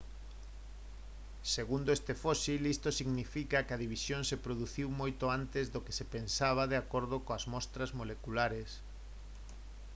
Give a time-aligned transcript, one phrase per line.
[1.55, 6.09] «segundo este fósil isto significa que a división se produciu moito antes do que se
[6.15, 8.69] pensaba de acordo coas mostras moleculares